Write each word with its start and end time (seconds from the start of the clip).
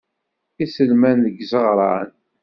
Iselman 0.63 1.17
deg 1.25 1.35
izeɣṛan. 1.43 2.09